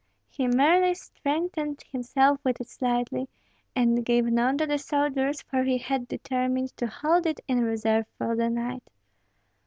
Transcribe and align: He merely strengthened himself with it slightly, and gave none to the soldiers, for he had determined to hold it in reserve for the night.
He 0.29 0.47
merely 0.47 0.95
strengthened 0.95 1.83
himself 1.87 2.39
with 2.43 2.59
it 2.59 2.67
slightly, 2.69 3.29
and 3.75 4.03
gave 4.03 4.25
none 4.25 4.57
to 4.57 4.65
the 4.65 4.79
soldiers, 4.79 5.43
for 5.43 5.63
he 5.63 5.77
had 5.77 6.07
determined 6.07 6.75
to 6.77 6.87
hold 6.87 7.27
it 7.27 7.39
in 7.47 7.61
reserve 7.63 8.07
for 8.17 8.35
the 8.35 8.49
night. 8.49 8.89